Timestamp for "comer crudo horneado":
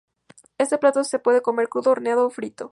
1.43-2.25